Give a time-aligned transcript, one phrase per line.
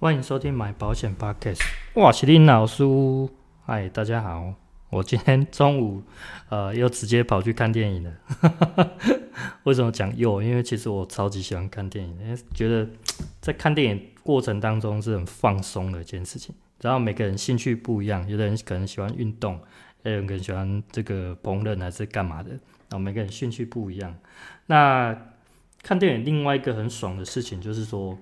[0.00, 1.60] 欢迎收听买保险 Podcast。
[1.94, 2.84] 哇，是林老师，
[3.66, 4.54] 嗨，大家好。
[4.90, 6.00] 我今天中午
[6.50, 8.12] 呃又直接跑去看电影了。
[9.64, 10.40] 为什么讲又？
[10.40, 12.88] 因为其实我超级喜欢看电影，因为觉得
[13.40, 16.54] 在看电影过程当中是很放松的一件事情。
[16.80, 19.58] 然后每个人兴趣不一样，有的人可能喜欢运动，
[20.04, 22.50] 有人可能喜欢这个烹饪还是干嘛的。
[22.50, 24.14] 然后每个人兴趣不一样。
[24.66, 25.32] 那
[25.82, 28.16] 看电影另外一个很爽的事情就是说。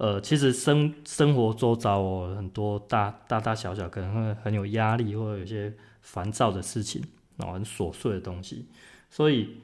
[0.00, 5.70] 呃，其实生生活周遭哦，很多大大大小小可能会很有压力，或者有些
[6.00, 7.02] 烦躁的事情，
[7.36, 8.66] 然哦，很琐碎的东西。
[9.10, 9.58] 所以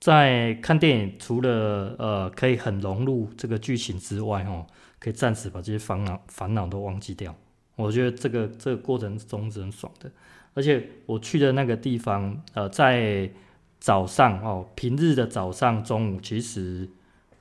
[0.00, 4.66] 在看电影，除了呃可以很融入这个剧情之外，哦，
[4.98, 7.32] 可以暂时把这些烦恼烦恼都忘记掉。
[7.76, 10.10] 我觉得这个这个过程中是很爽的。
[10.54, 13.30] 而且我去的那个地方，呃，在
[13.78, 16.90] 早上哦，平日的早上、中午，其实。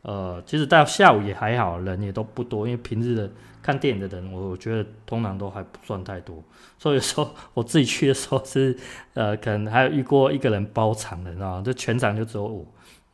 [0.08, 3.28] 呃，其实到下午也还好，人也都不多，因为平日的
[3.60, 6.44] 看电影的人，我我觉得通常都还不算太多。
[6.78, 8.78] 所以说我自己去的时候是，
[9.16, 11.60] 呃，可能还有遇过一个人包场的，知道？
[11.64, 12.64] 就全场就只有我。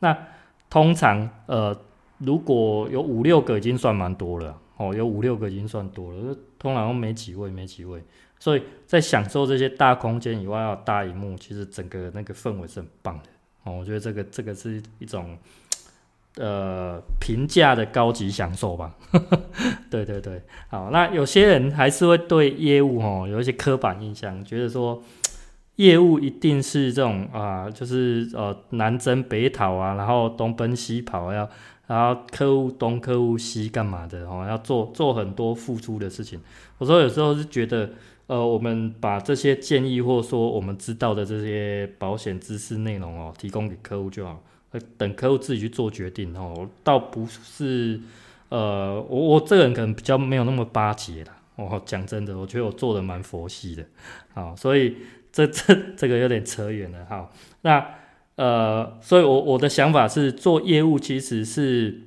[0.00, 0.14] 那
[0.68, 1.74] 通常呃，
[2.18, 8.04] 如果有五六个已经算蛮多了哦，有五六个已经算多了，通常都没几位，没几位。
[8.38, 13.30] 所以在享受这些大空间以外，要大萤幕，其实整个那个氛围是很棒的
[13.64, 13.78] 哦。
[13.78, 15.38] 我觉得这个这个是一种。
[16.36, 18.94] 呃，平价的高级享受吧，
[19.90, 25.02] 对对对，好，那有些人还是会对业务哦有一些刻板印象，觉得说
[25.76, 31.46] 业务一定是这种啊，就是呃南征北讨啊，然后东奔西跑要，
[31.86, 36.40] 然后客户东客户西干嘛的哦，要做做很多付出的事情。
[36.78, 37.90] 我说有时候是觉得，
[38.26, 44.42] 呃，我们把这些建议或说我们知道的这些保险知识内容哦，提供给客户就好。
[44.96, 48.00] 等客户自己去做决定哦，倒不是，
[48.48, 51.36] 呃，我我这个人可能比较没有那么巴结啦。
[51.56, 53.84] 哦，讲真的，我觉得我做的蛮佛系的，
[54.32, 54.96] 好，所以
[55.30, 57.30] 这这这个有点扯远了哈。
[57.60, 57.86] 那
[58.36, 62.00] 呃，所以我我的想法是，做业务其实是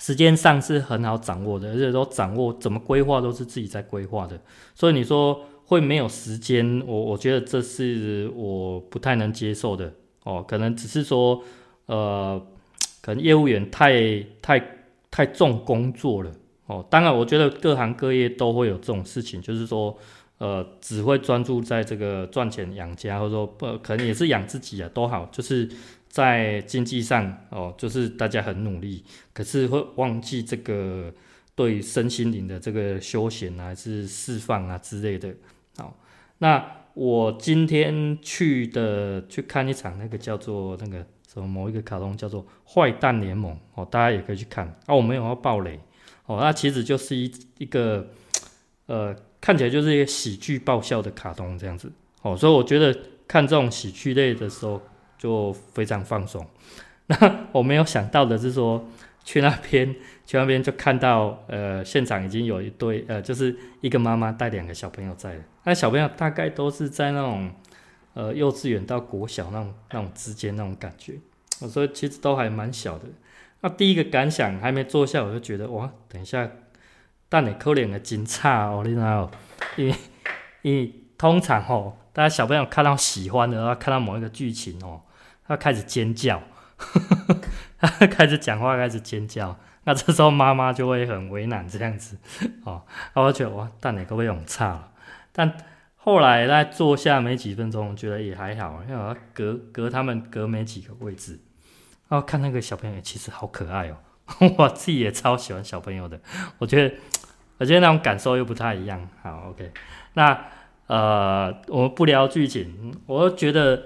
[0.00, 4.40] 时间上是很好掌握的，而且都掌握怎么规划都是自己在规划的。
[4.74, 9.92] 所以你说会没有时间，我我觉得这是我不太能接受的
[10.24, 11.40] 哦，可能只是说。
[11.86, 12.40] 呃，
[13.02, 14.78] 可能业务员太太
[15.10, 16.32] 太重工作了
[16.66, 16.84] 哦。
[16.88, 19.96] 当然，我觉得各行各业都会有这种事情，就是说，
[20.38, 25.28] 呃，只会专注在这个赚钱养家，或者说，呃，可能也是养自己啊，都好。
[25.30, 25.68] 就是
[26.08, 31.12] 在经济上哦，就是大家很努力，可是会忘记这个
[31.54, 35.34] 对身心灵的这个休闲啊，还是释放啊之类的。
[35.76, 35.94] 好，
[36.38, 36.64] 那
[36.94, 41.04] 我今天去的去看一场那个叫做那个。
[41.42, 44.66] 某一个卡通叫做《坏蛋联盟》哦，大家也可以去看。
[44.86, 45.78] 啊，我没有要爆雷
[46.26, 48.06] 哦，那其实就是一一个
[48.86, 52.96] 呃，看起来就是一个喜剧爆笑的卡通这样子哦，所以我觉得
[53.26, 54.80] 看这种喜剧类的时候
[55.18, 56.46] 就非常放松。
[57.06, 58.88] 那我没有想到的是说，
[59.24, 67.50] 去那边 去那边就看到呃，现场已经有一对呃，就是一个妈妈带两个小朋友在，那小朋友大概都是在那种。
[68.14, 71.18] 呃，幼稚园到国小那种那种之间那种感觉，
[71.60, 73.04] 我说其实都还蛮小的。
[73.60, 76.48] 那第一个感想还没坐下，我就觉得哇，等一下，
[77.28, 79.30] 但你可怜的金差哦，你知道？
[79.76, 79.94] 因为
[80.62, 85.02] 因为通常哦，大家小朋友看到喜欢的，看到某一个剧情哦，
[85.48, 86.42] 他开始尖叫，
[87.78, 89.58] 他开始讲话，开始尖叫。
[89.84, 92.16] 那这时候妈妈就会很为难这样子
[92.64, 92.82] 哦，
[93.14, 94.92] 我觉得哇，但你可不可以用差了？
[95.32, 95.56] 但
[96.04, 101.40] 后来在坐下没几分钟，觉得也还好，因为我隔隔他们隔没几个位置，
[102.10, 103.96] 然后看那个小朋友其实好可爱哦，
[104.58, 106.20] 我自己也超喜欢小朋友的，
[106.58, 106.94] 我觉得
[107.56, 109.08] 我觉得那种感受又不太一样。
[109.22, 109.72] 好，OK，
[110.12, 110.44] 那
[110.88, 113.82] 呃我们不聊剧情，我觉得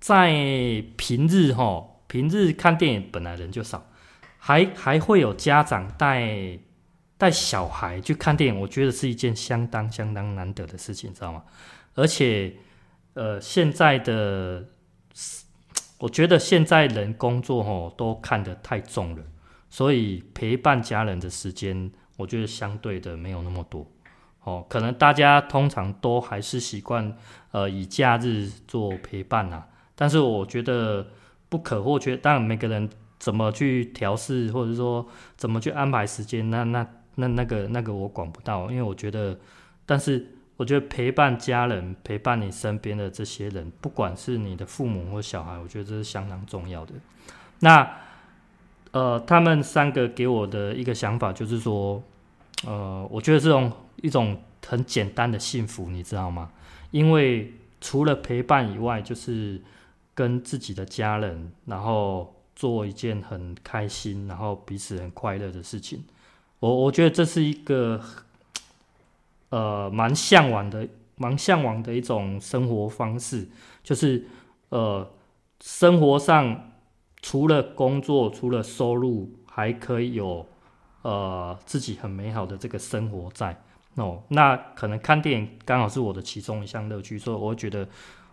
[0.00, 0.32] 在
[0.96, 3.86] 平日哈，平日看电影本来人就少，
[4.38, 6.58] 还还会有家长带。
[7.20, 11.44] 带小孩去看电影，我觉得是一件相当相当难得的事情，知道吗？
[11.94, 12.54] 而且，
[13.12, 14.64] 呃，现在的，
[15.98, 19.22] 我觉得现在人工作吼都看得太重了，
[19.68, 23.86] 所以陪伴家人的时间，我觉得相对的没有那么多。
[24.44, 27.14] 哦，可能大家通常都还是习惯
[27.50, 31.06] 呃以假日做陪伴啊，但是我觉得
[31.50, 32.16] 不可或缺。
[32.16, 32.88] 当然，每个人
[33.18, 35.06] 怎么去调试，或者说
[35.36, 36.88] 怎么去安排时间，那那。
[37.16, 39.38] 那那个那个我管不到，因为我觉得，
[39.84, 40.26] 但是
[40.56, 46.94] 我觉得陪伴家人、陪伴你身边的这些人，不管是你的父母或小孩，我觉得这是相当重要的。
[47.60, 47.96] 那
[48.92, 52.02] 呃，他们三个给我的一个想法就是说，
[52.66, 53.72] 呃，我觉得这种
[54.02, 56.50] 一种很简单的幸福，你知道吗？
[56.90, 59.62] 因为除了陪伴以外，就是
[60.14, 66.04] 跟自己的家人，然后做一件很开心，然后彼此很快乐的事情。
[66.60, 68.00] 我我觉得这是一个
[69.48, 70.86] 呃蛮向往的、
[71.16, 73.48] 蛮向往的一种生活方式，
[73.82, 74.24] 就是
[74.68, 75.10] 呃
[75.60, 76.70] 生活上
[77.20, 80.46] 除了工作、除了收入，还可以有
[81.02, 83.60] 呃自己很美好的这个生活在。
[83.96, 87.86] 哦，那可能看电影刚好是我的其中一项乐趣，所以我觉得，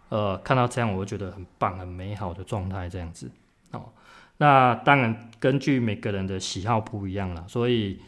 [0.09, 3.29] 呃，看到这样我会觉得很棒、很美好的状态这样子。
[3.71, 3.89] 哦，
[4.37, 7.99] 那当然根据每个人的喜好不一样啦，所以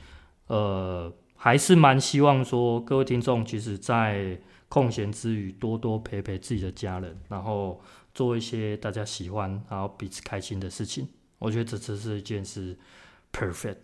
[0.49, 4.37] 呃，还是蛮希望说各位听众，其实在
[4.67, 7.81] 空闲之余多多陪陪自己的家人，然后
[8.13, 11.07] 做一些大家喜欢、然后彼此开心的事情。
[11.39, 12.77] 我觉得这这是一件事。
[13.31, 13.75] Perfect，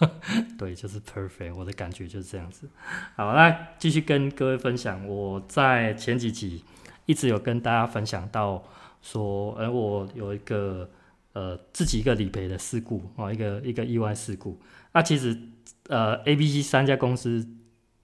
[0.58, 1.54] 对，就是 perfect。
[1.54, 2.68] 我的感觉就是这样子。
[3.16, 5.08] 好，那继续跟各位分享。
[5.08, 6.62] 我在前几集
[7.06, 8.62] 一直有跟大家分享到
[9.00, 10.90] 说，呃，我有一个
[11.32, 14.60] 呃自己一个理赔的事故哦，一个一个意外事故。
[14.92, 15.34] 那、其实
[15.88, 17.46] 呃 A、B、C 三家公司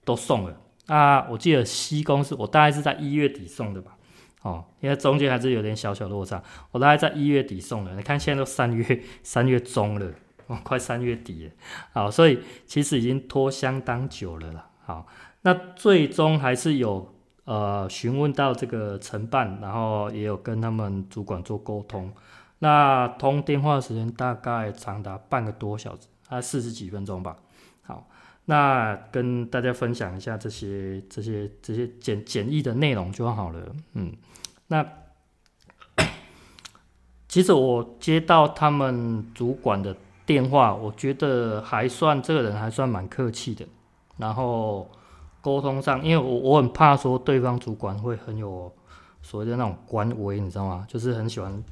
[0.04, 1.28] 都送了啊。
[1.28, 3.96] 我记得 C 公司我大概是在一月底送的吧。
[4.42, 6.42] 哦，因为中间还是有点小小落差。
[6.70, 7.94] 我大概在一月底送的。
[7.96, 10.12] 你看现在都三月三月中了。
[10.46, 11.52] 哦，快三月底了，
[11.92, 14.70] 好，所以其实已经拖相当久了啦。
[14.82, 15.06] 好，
[15.42, 17.14] 那最终还是有
[17.44, 22.10] 呃询问到这个承办，然后也有跟他们主管做沟通。
[22.60, 27.36] 那通电话的时间大概长达半个多小时，啊，四十几分钟吧。
[27.88, 28.08] 好，
[28.44, 33.74] 那跟大家分享一下这些这些这些简简易的内容就好了。
[33.94, 34.12] 嗯，
[34.68, 34.86] 那。
[37.26, 39.96] 其实我接到他们主管的。
[40.28, 43.66] 电话我觉得还算，这个人还算蛮客气的，
[44.18, 44.86] 然后
[45.40, 48.70] 沟通上，因为我我很怕说对方主管会很有
[49.22, 50.84] 所谓的那种官威，你知道吗？
[50.86, 51.64] 就是很喜欢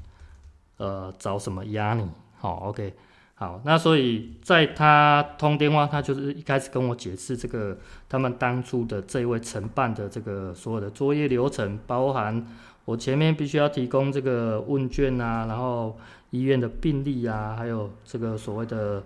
[0.78, 2.08] 呃找什么压你。
[2.38, 2.94] 好，OK，
[3.36, 7.78] 好，那所以在他通电话，他就是一开始跟我解释这个
[8.08, 12.44] 他们当初的这位承办的这个所有的作业流程，包含
[12.84, 15.96] 我前面必须要提供这个问卷啊，然后。
[16.30, 19.02] 医院的病历啊，还有这个所谓的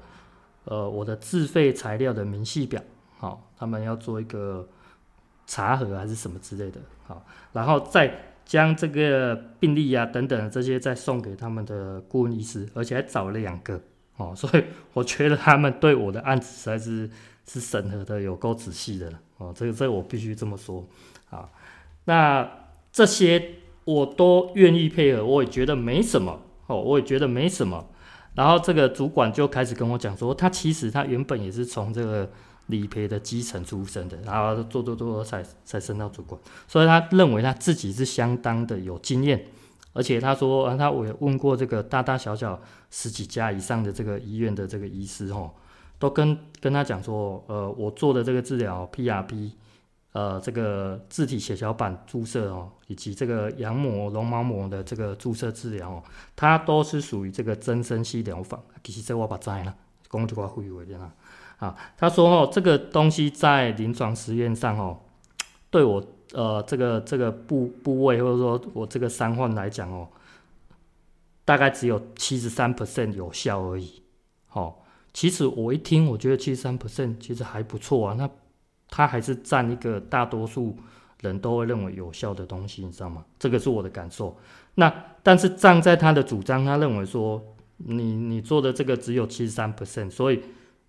[0.65, 2.83] 呃我的自费材料的明细表，
[3.19, 4.67] 好、他们要做一个
[5.47, 13.81] 查核还是什么之类的，好、然后再将这个病历啊等等这些再送给他们的顾问医师，而且还找了两个，
[14.21, 17.11] 哦，所以我觉得他们对我的案子实在是
[17.47, 20.87] 是审核的有够仔细的，哦，这个这个我必须这么说，
[21.31, 21.49] 啊，
[22.05, 22.49] 那
[22.93, 26.43] 这些我都愿意配合，我也觉得没什么。
[26.67, 27.85] 哦，我也觉得没什么，
[28.37, 32.31] 然后这个主管就开始跟我讲说，他其实他原本也是从这个
[32.67, 39.47] 理赔的基层出身的，然后做做做才才升到主管，所以他认为他自己是相当的有经验，
[39.93, 42.61] 而且他说，他我也问过这个大大小小
[42.91, 45.51] 十几家以上的这个医院的这个医师，哦，
[45.99, 49.53] 都跟跟他讲说，呃，我做的这个治疗 PRP。
[50.13, 56.03] 呃，这个自体血小板注射哦，以及这个羊膜、绒毛膜的这个注射治疗哦，
[56.35, 58.61] 它都是属于这个增生系疗法。
[58.83, 59.73] 其实这我把摘了，
[60.09, 61.13] 工作会会的啦。
[61.59, 64.99] 啊，他说哦，这个东西在临床实验上哦，
[65.71, 70.09] 对我呃这个这个部部位或者说我这个伤患来讲哦，
[71.45, 74.03] 大概只有七十三 percent 有效而已。
[74.53, 74.75] 哦，
[75.13, 78.15] 其实我一听，我觉得七十三 percent 其实还不错啊。
[78.19, 78.29] 那
[78.89, 80.77] 它还是占一个大多数
[81.21, 83.25] 人都会认为有效的东西，你知道吗？
[83.39, 84.37] 这个是我的感受。
[84.75, 87.43] 那但是站在他的主张，他认为说
[87.77, 90.41] 你你做的这个只有七十三 percent，所以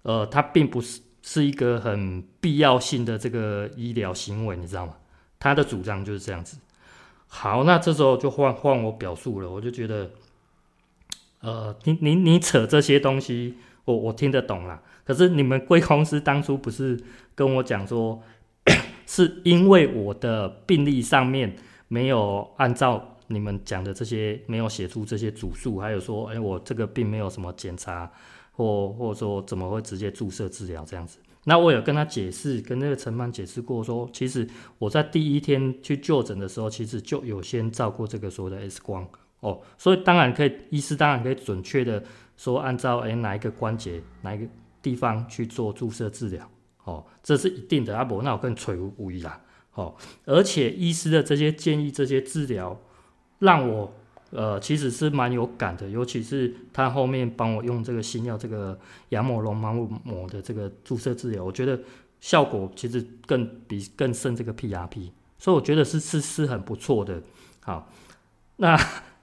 [0.03, 4.93] 呃，它并不是是一个很必要性的这个医疗行为，你知道吗？
[5.41, 6.57] 他的主张就是这样子。
[7.27, 10.11] 好，那这时候就换换我表述了，我就觉得，
[11.39, 13.55] 呃，你你你扯这些东西，
[13.85, 14.81] 我我听得懂啦。
[15.03, 17.01] 可是你们贵公司当初不是
[17.33, 18.21] 跟我讲说，
[19.07, 21.55] 是因为我的病历上面
[21.87, 28.11] 没有按照你们讲的这些，没有写出这些组数，还有说，哎，我这个并没有什么检查，
[28.51, 31.17] 或或者说怎么会直接注射治疗这样子？
[31.45, 39.07] 那我有跟他解释，跟那个陈曼解释过说，其实我在第一天去就诊的时候，其实就有先照过这个所谓的 X 光
[39.39, 42.03] 哦，所以当然可以，医师当然可以准确的
[42.37, 44.47] 说，按照哎哪一个关节，哪一个。
[44.83, 46.49] 地方去做注射治疗，
[46.85, 47.95] 哦，这是一定的。
[47.95, 49.39] 阿伯，那我更垂无疑啦，
[49.75, 49.95] 哦，
[50.25, 52.81] 而且医师的这些建议、这些治疗，
[53.37, 53.93] 让我
[54.31, 61.79] 呃，其实是蛮有感的，尤其是他后面帮我用这个新药这个羊膜龙芒膜的这个注射治疗，我觉得
[62.19, 67.21] 效果其实更比更胜这个 PRP，所以我觉得是是是很不错的。
[67.59, 67.91] 好，
[68.57, 68.77] 那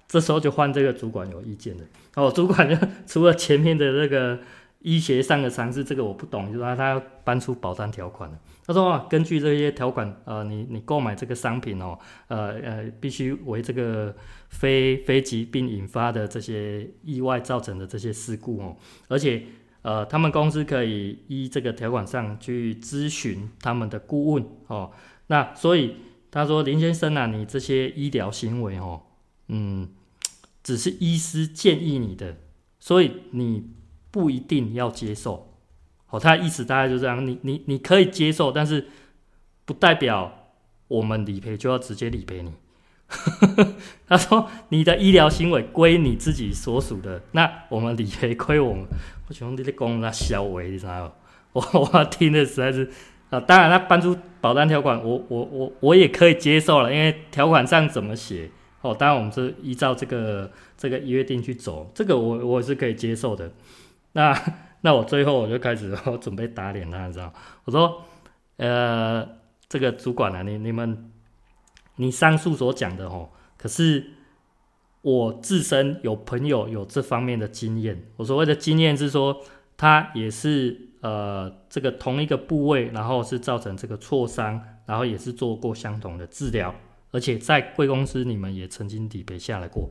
[0.07, 1.85] 这时候就换这个主管有意见了。
[2.15, 4.39] 哦，主管就 除了前面的那个
[4.81, 8.31] 医学上的常识，这个我不懂，就是说他要搬出保单条款。
[8.67, 14.15] 他说啊，根据这些条款，呃，你你购买这个商品哦，呃呃，必须为这个
[14.51, 18.77] 非非疾病引发的这些意外造成的这些事故哦，
[19.09, 19.43] 而且
[19.83, 24.91] 呃，他们公司可以依这个条款上去咨询他们的顾问哦。
[25.29, 25.97] 那所以
[26.31, 29.01] 他说林先生啊，你这些医疗行为哦，
[29.49, 29.89] 嗯，
[30.63, 32.37] 只是医师建议你的，
[32.79, 33.71] 所以你
[34.11, 35.53] 不一定要接受。
[36.11, 38.89] 哦，他的意思大概就这样，你你你可以接受，但是
[39.65, 40.51] 不代表
[40.89, 42.53] 我们理赔就要直接理赔你。
[44.07, 48.87] 他说你的医疗行为归你自己所属的，那我们理赔归我们。
[49.27, 51.13] 我兄弟在讲那小伟，你知道吗？
[51.53, 52.91] 我我听的实在是
[53.31, 58.51] 啊，当然他搬出保单条款，我我我我也可以接受了，因为条款上怎么写
[58.81, 63.53] 哦，当然我们是依照这个这个约定去走，这个我我是可以接受的。
[64.19, 64.35] 那。
[64.81, 67.35] 那我最后我就开始我 准备打脸他，你知道？
[67.65, 68.01] 我说，
[68.59, 69.29] 呃，
[69.69, 71.11] 这个主管啊，你你们，
[71.97, 74.07] 你上述所讲的哦，可是
[75.03, 78.05] 我自身有朋友有这方面的经验。
[78.19, 79.43] 我所谓的经验是说，
[79.77, 86.73] 他也是呃这个同一个部位，然后是造成这个挫伤，然后也是做过相同的治疗，
[87.11, 89.91] 而且在贵公司你们也曾经理赔下来过，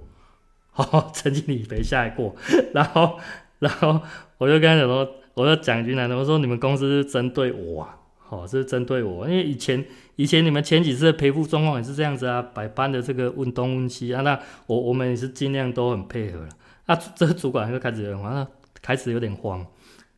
[0.75, 2.33] 哦， 曾经理赔下来过，
[2.73, 3.19] 然后。
[3.59, 3.99] 然后
[4.37, 9.83] 我就跟他讲说，我就讲一句难听，我说你们公司是针对我啊，好、哦，是针对我，因为以前
[10.15, 16.49] 以前你们前几次的赔付状况也是这样子啊，百般的这个问东问西啊，那我我们也是尽量都很配合了。
[16.85, 18.47] 那、这个主管就开始有点慌，
[18.81, 19.65] 开始有点慌。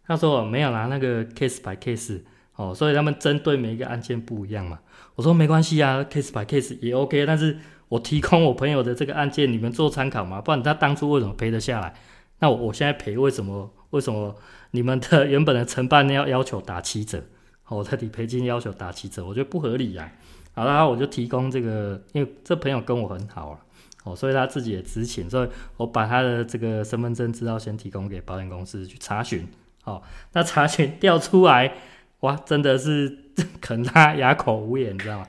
[0.05, 2.21] 他说没有拿，那个 case by case，
[2.55, 4.79] 哦，所以他们针对每一个案件不一样嘛。
[5.15, 7.57] 我说没关系啊，case by case 也 OK，但是
[7.89, 11.93] 我提供我朋友的这个案件，你们做参考嘛，不然他当初为什么赔得下来？
[12.39, 13.73] 那我我现在赔为什么？
[13.89, 14.35] 为什么
[14.69, 17.23] 你们的 原本的承办要要求打七折？
[17.67, 20.11] 我的理赔金要求打七折，我觉得不合理呀、
[20.53, 20.61] 啊。
[20.61, 23.59] 好啦，我就提供这个，因为这朋友跟我很好啊，
[24.03, 29.47] 哦，所以他自己也知情，所以我把他的这个身份证资料先提供给保险公司去查询。
[29.85, 30.03] 哦，
[30.33, 31.73] 那查询调出来，
[32.19, 33.17] 哇，真的是
[33.59, 35.27] 啃他哑口无言，你知道吗？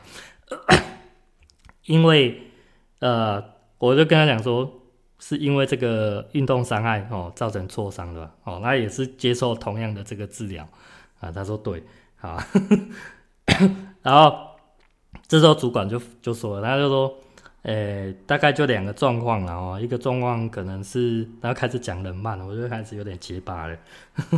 [1.86, 2.42] 因为
[2.98, 3.42] 呃，
[3.78, 4.79] 我就跟他讲说。
[5.22, 10.66] 是因为这个运动伤害哦，造成挫伤的哦，那也是接受同样的这个治疗
[11.20, 11.30] 啊。
[11.30, 11.82] 他说对，
[12.22, 12.42] 啊，
[14.02, 14.34] 然后
[15.28, 17.14] 这时候主管就就说，他就说，
[17.64, 23.76] 诶，大概就两个状况了哦，一个状况可能是，然后开始讲人慢了，我就开始有点结巴了。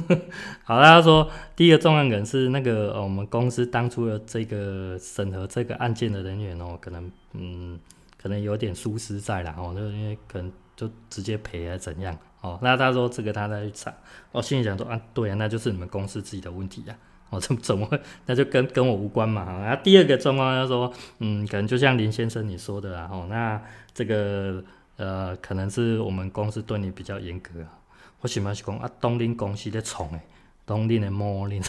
[0.64, 7.78] 好，他说第一个状况可能是那个、我们公司当初的这个审核这个案件的人员哦，可能嗯，
[8.20, 10.52] 可能有点疏失在了哦，就因为可能。
[10.76, 12.16] 就直接赔啊怎样？
[12.40, 13.94] 哦，那他说这个他再去查。
[14.32, 16.96] 我心里想说啊，对啊，那就是你们公司自己的问题呀。
[17.30, 17.98] 哦，怎么怎么会？
[18.26, 19.42] 那就跟跟我无关嘛。
[19.42, 23.62] 啊，第二个状况他说，嗯，可能就像林先生你说的啊，哦，那
[23.94, 24.62] 这个
[24.96, 27.78] 呃，可能是我们公司对你比较严格啊。
[28.20, 30.24] 我喜欢说啊，东林公司的宠哎，
[30.66, 31.60] 东林的魔力，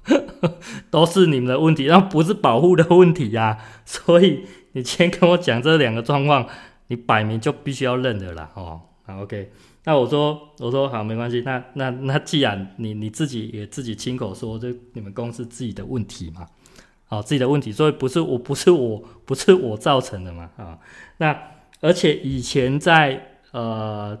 [0.90, 3.58] 都是你们的问题，然后不是保护的问题呀，啊。
[3.86, 6.46] 所以你先跟我讲这两个状况。
[6.88, 9.50] 你摆明就必须要认的啦，哦，好，OK，
[9.84, 16.46] 那我说，我说好，没关系，那那那既然你你自己也自己亲口说，这你们公司自己的问题嘛，
[17.06, 20.78] 好，自己的问题，所以不是我不是我不是我造成的嘛，啊，
[21.18, 21.36] 那
[21.80, 24.16] 而且以前在呃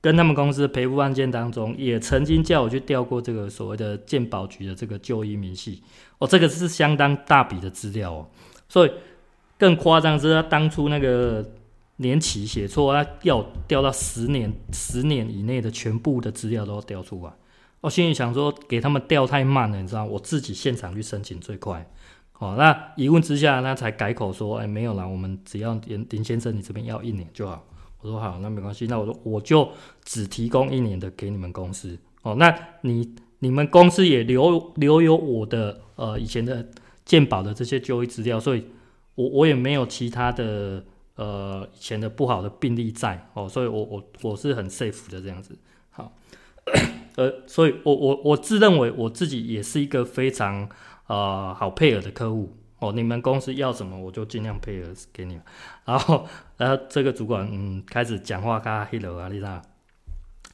[0.00, 5.82] 跟他们公司赔付案件当中，也曾经叫我去调过这个所谓的健保局的这个就医明细，
[6.18, 8.26] 哦，这个是相当大笔的资料哦，
[8.68, 8.90] 所以
[9.58, 11.44] 更夸张是他当初那个。
[11.98, 17.32] 年期写错，他要调到十年，十年以内的全部的资料都要调出来。
[17.80, 21.88] 我心里想说，给他们调太慢了，你知道，我自己现场去申请最快。
[22.32, 27.64] 好，那一问之下，他才改口说，哎，没有啦，我们只要林林先生你这边要一年就好。
[28.00, 29.66] 我说好，那没关系，那我说我就
[30.04, 31.98] 只提供一年的给你们公司。
[32.22, 36.68] 哦，那你你们公司也留留有我的呃以前的
[37.06, 38.64] 鉴宝的这些就医资料，所以
[39.14, 40.84] 我我也没有其他的。
[41.16, 45.58] 呃，以前的不好的病例在哦，所以我我我是很 safe 的这样子，
[45.90, 46.12] 好，
[47.16, 50.68] 呃，所以我我我自认为我自己也是一个非常
[51.06, 55.42] 呃好配合的客户哦，你们公司要什么，我就尽量配合给你们。
[55.86, 56.26] 然后，
[56.58, 59.62] 然后这个主管嗯开始讲话，他 hello 啊，你知道。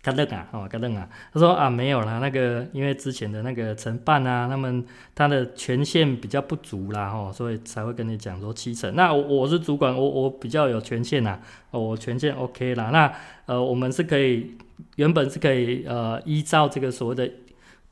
[0.03, 8.93] 嘎愣啊，哦，嘎愣啊，他说啊，没有啦，那个因为之前的那个承办啊，他们他的权限比较不足啦，哦，所以才会跟你讲说七成。
[8.97, 11.39] 那我我是主管，我我比较有权限呐，
[11.71, 12.91] 哦，我权限 OK 啦。
[12.91, 13.13] 那
[13.47, 14.57] 呃，我们是可以
[14.97, 17.31] 原本是可以呃依照这个所谓的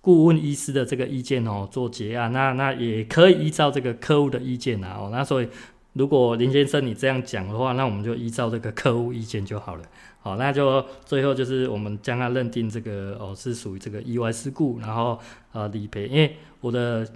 [0.01, 5.49] 顾问医师的这个意见哦做结案，那那也可以依照这个客户的意见啊，哦，那所以
[5.93, 9.85] 如果林先生你这样讲的话，那我们就依照这个客户意见就好了。
[10.23, 15.19] 好，那就最后就是我们将它认定这个哦是属于这个意外事故，然后
[15.53, 17.11] 呃理赔，因为我的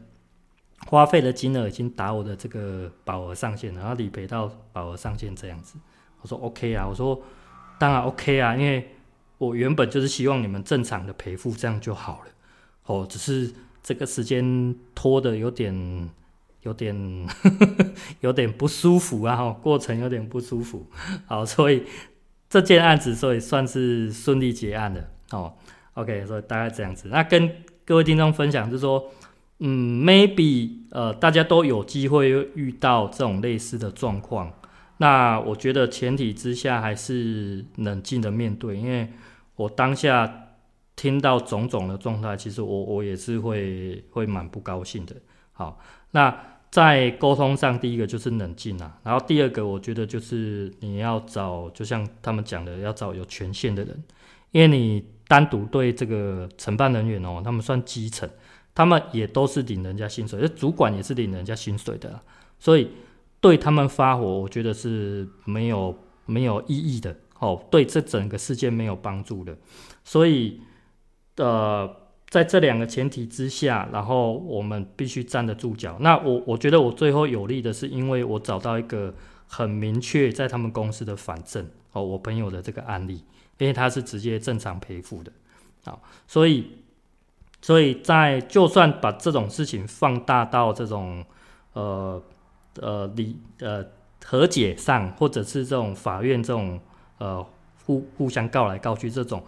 [0.87, 5.77] 花费的金额已经达我的这个保额上限，然后理赔到保额上限这样子。
[6.23, 7.21] 我说 OK 啊，我说
[7.79, 8.95] 当然 OK 啊，因为
[9.37, 12.31] 我原本就是希望你们正常的赔付这样就好了。
[12.87, 16.11] 哦，只是这个时间拖得有点
[16.63, 17.29] 有点
[18.21, 20.87] 有点不舒服啊，哈，过程有点不舒服。
[21.27, 21.83] 好，所以。
[22.55, 25.53] 这件案子所以算是顺利结案的哦。
[25.95, 27.09] OK，所以大概这样子。
[27.09, 27.51] 那跟
[27.85, 29.11] 各位听众分享就是说，
[29.59, 34.53] 嗯，maybe 呃大家都有机会遇到这种类似的状况。
[34.99, 39.13] 那我觉得前提之下还是冷静的面对，因为
[39.57, 40.51] 我当下
[40.95, 45.17] 听到种种的状态，其实我我也是会会蛮不高兴的。
[45.53, 45.81] 好，
[46.13, 46.54] 那。
[46.75, 54.03] 在沟通上，第一个就是冷静啊，然后第二个，我觉得就是你要找，就像他们讲的，要找有权限的人，
[54.51, 58.29] 因为你单独对这个承办人员哦，他们算基层，
[58.75, 62.21] 他们也都是领人家薪水，主管也是领人家薪水的，
[62.59, 62.91] 所以
[63.41, 69.57] 对他们发火，我觉得是没有没有意义的，哦，对这整个事件没有帮助的，
[70.03, 70.61] 所以
[71.37, 72.03] 呃。
[72.31, 75.97] 在这两个前提之下，然后我们必须站得住脚。
[76.01, 79.15] 那我我觉得我最后有利的是，因为我找到一个
[79.47, 83.23] 很明确在他们公司的反证哦，我朋友的这个案例，
[83.59, 85.31] 因为他是直接正常赔付的，
[85.85, 86.79] 好，所以
[87.63, 91.25] 所以在就算把这种事情放大到这种
[91.75, 92.21] 呃
[92.81, 93.85] 呃理呃
[94.25, 96.81] 和解上，或者是这种法院这种
[97.19, 97.47] 呃
[97.85, 99.45] 互互相告来告去这种，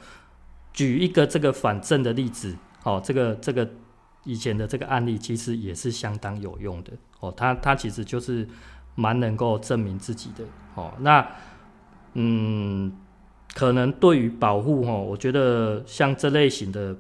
[0.72, 2.56] 举一个这个反证的例子。
[2.86, 3.68] 哦，这个这个
[4.22, 8.48] 以前的这个案例其实也是相当有用的哦，他他其实就是
[8.94, 10.44] 蛮能够证明自己的
[10.76, 10.92] 哦。
[11.00, 11.26] 那
[12.12, 12.96] 嗯，
[13.54, 16.96] 可能对于保护哦，我觉得像这类型的，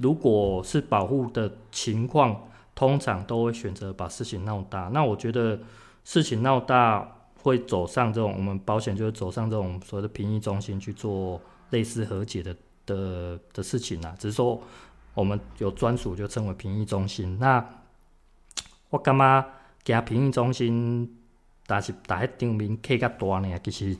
[0.00, 4.88] 如果是保护的情况，通常都会选择把事情闹大。
[4.94, 5.58] 那我觉得
[6.04, 7.08] 事情闹大
[7.42, 12.54] 会走上这种，我们保险就会走上这种所谓的评议中心去做类似和解的
[12.86, 14.62] 的的事情啦，只是说。
[15.14, 17.38] 我们有专属，就称为评议中心。
[17.38, 17.64] 那
[18.90, 19.44] 我干嘛
[19.82, 21.14] 给评议中心？
[21.66, 23.58] 但是大家顶面开个大呢？
[23.62, 23.98] 其实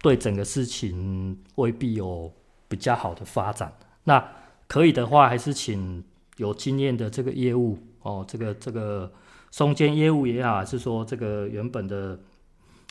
[0.00, 2.32] 对整个事情未必有
[2.66, 3.72] 比较好的发展。
[4.02, 4.32] 那
[4.66, 6.02] 可以的话，还是请
[6.38, 9.12] 有经验的这个业务哦，这个这个
[9.52, 12.18] 中间业务也好，还是说这个原本的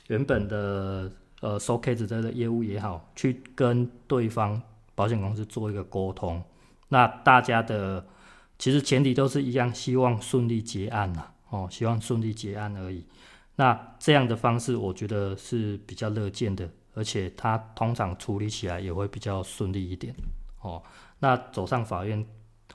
[0.08, 4.62] 原本的呃收 case 这个业务也好，去跟对方
[4.96, 6.42] 保险公司做一个沟通。
[6.94, 8.06] 那大家的
[8.60, 13.06] 其实前提都是一样，希望顺利结案呐，哦，希望顺利结案而已。
[13.56, 20.14] 那这样的方式，我觉得是比较乐见的，而且它通常处理起来也会比较顺利一点。
[20.60, 20.84] 哦，
[21.20, 22.26] 那走上法院，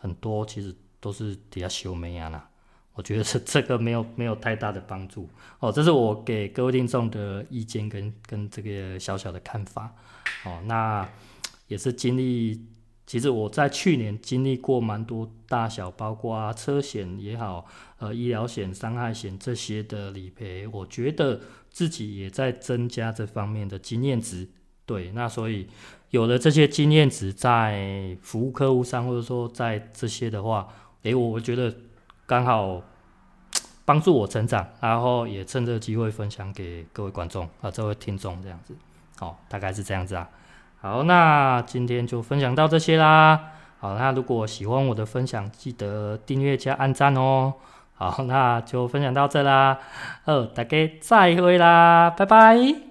[0.00, 2.48] 很多其实都是底下修眉啊啦，
[2.94, 5.28] 我觉得这这个没有没有太大的帮助。
[5.58, 9.94] 哦，这是我给各位听众的意见跟跟这个小小的看法。
[10.46, 11.06] 哦，那
[11.68, 12.64] 也是经历。
[13.06, 17.64] 其实我在去年经历过蛮多大小，包括车险也好，
[17.98, 21.40] 呃，医疗险、伤害险这些的理赔，我觉得
[21.70, 24.48] 自己也在增加这方面的经验值。
[24.84, 25.68] 对，那所以
[26.10, 30.68] 有了这些经验值，在服务客户上，或者说在这些的话，
[31.02, 31.72] 诶，我觉得
[32.26, 32.82] 刚好
[33.86, 38.74] 帮助我成长，然后也趁这个机会分享给各位观众啊，这位听众这样子，
[39.16, 40.28] 好，大概是这样子啊。
[40.86, 43.40] 好，那今天就分享到这些啦。
[43.80, 47.54] 好，那如果喜欢我的分享，记得订阅加按赞哦。
[47.96, 49.78] 好，那就分享到这啦。
[50.26, 52.85] 呃，大家再会啦，拜拜。